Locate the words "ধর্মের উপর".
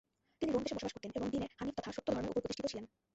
2.07-2.43